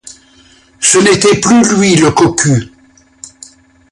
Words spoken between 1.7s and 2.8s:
lui, le cocu.